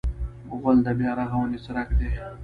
غول 0.59 0.77
د 0.85 0.87
بیا 0.99 1.11
رغونې 1.19 1.59
څرک 1.65 1.89
دی. 1.99 2.09